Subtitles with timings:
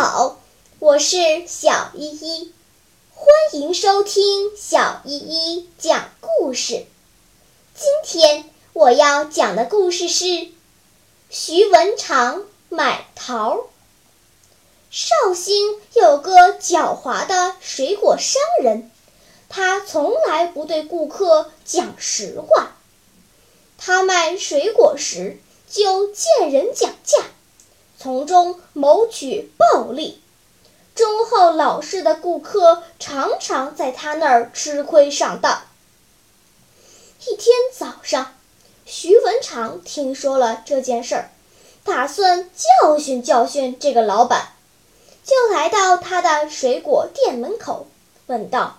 [0.00, 0.38] 好，
[0.78, 2.52] 我是小依依，
[3.12, 6.86] 欢迎收听小依依讲故事，
[7.74, 10.52] 今天我要讲的故事是
[11.30, 13.66] 徐文长买桃
[14.88, 18.92] 绍兴有个狡猾的水果商人，
[19.48, 22.76] 他从来不对顾客讲实话，
[23.76, 27.18] 他卖水果时就见人讲价。
[27.98, 30.22] 从中谋取暴利。
[30.94, 35.62] 忠厚老实的顾客常常在他那儿吃亏上当。
[37.26, 38.34] 一天早上，
[38.86, 41.30] 徐文长听说了这件事儿，
[41.84, 44.52] 打算教训教训这个老板，
[45.24, 47.86] 就来到他的水果店门口，
[48.26, 48.78] 问道：“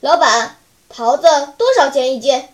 [0.00, 1.22] 老板，桃子
[1.56, 2.48] 多少钱一斤？”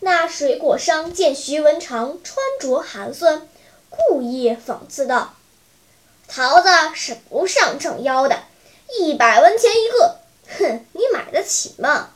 [0.00, 3.48] 那水果商见徐文长穿着寒酸，
[3.90, 5.34] 故意讽刺道。
[6.28, 8.42] 桃子是不上秤腰的，
[8.98, 10.18] 一百文钱一个，
[10.58, 12.10] 哼，你买得起吗？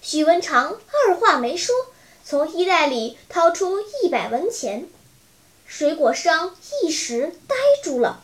[0.00, 1.74] 许文长二话没说，
[2.24, 4.88] 从衣袋里掏出一百文钱。
[5.66, 8.22] 水果商一时呆住了，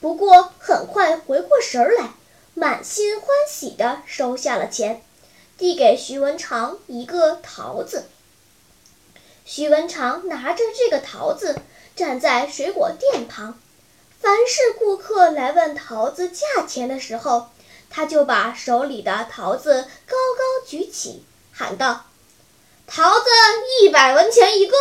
[0.00, 2.10] 不过很快回过神来，
[2.54, 5.02] 满心欢喜地收下了钱，
[5.56, 8.06] 递给徐文长一个桃子。
[9.44, 11.56] 徐文长拿着这个桃子，
[11.96, 13.58] 站在水果店旁。
[14.20, 17.48] 凡是顾客来问桃子价钱的时候，
[17.90, 22.06] 他就把手里的桃子高高举起，喊道
[22.86, 23.26] ：“桃子
[23.80, 24.76] 一百文钱一个。”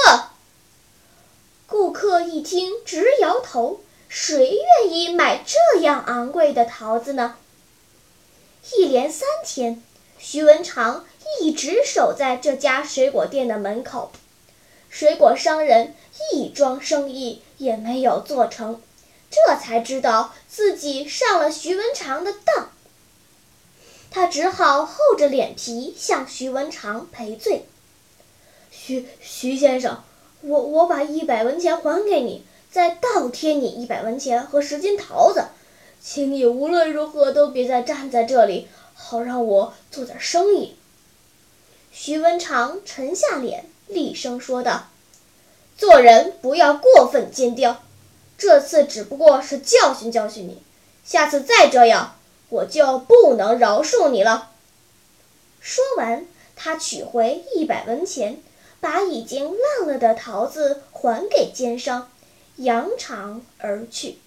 [1.65, 7.35] 顾客一听直摇头：“谁愿意买这样昂贵的桃子呢？”
[8.77, 9.81] 一连三天，
[10.19, 11.05] 徐文长
[11.41, 14.11] 一直守在这家水果店的门口，
[14.91, 15.95] 水果商人
[16.33, 18.79] 一桩生意也没有做成。
[19.31, 22.69] 这才知道自己上了徐文长的当，
[24.11, 27.63] 他只好厚着脸皮向徐文长赔罪。
[28.69, 30.03] 徐徐先生，
[30.41, 35.45] 我我把一百文钱还给你，再倒贴你一百文钱和十斤桃子，
[36.01, 40.75] 请你无论如何都别再站在这里，好让我做点生意。
[41.93, 44.87] 徐文长沉下脸，厉声说道
[45.77, 47.75] ：“做人不要过分坚定。”
[48.37, 50.63] 这次只不过是教训教训你，
[51.05, 52.15] 下次再这样，
[52.49, 54.49] 我就不能饶恕你了。
[55.59, 56.25] 说完，
[56.55, 58.41] 他取回一百文钱，
[58.79, 62.09] 把已经烂了的桃子还给奸商，
[62.55, 64.17] 扬长而去。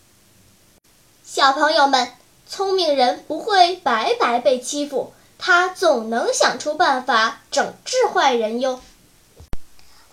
[1.24, 2.12] 小朋友们，
[2.46, 8.80] 聪明人不会白白被欺负，他总能想出办法整治坏人哟。